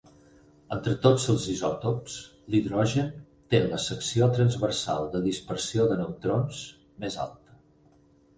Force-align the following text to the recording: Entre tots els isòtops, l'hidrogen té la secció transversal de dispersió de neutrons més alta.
Entre 0.75 0.93
tots 1.01 1.25
els 1.33 1.43
isòtops, 1.55 2.15
l'hidrogen 2.53 3.11
té 3.55 3.59
la 3.67 3.81
secció 3.85 4.31
transversal 4.39 5.07
de 5.13 5.23
dispersió 5.29 5.87
de 5.93 6.01
neutrons 6.03 6.65
més 7.05 7.21
alta. 7.29 7.61